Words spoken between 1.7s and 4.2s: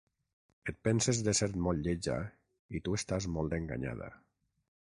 lletja i tu estàs molt enganyada.